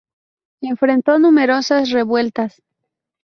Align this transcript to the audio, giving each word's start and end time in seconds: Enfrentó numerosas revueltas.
Enfrentó 0.61 1.19
numerosas 1.19 1.91
revueltas. 1.91 2.63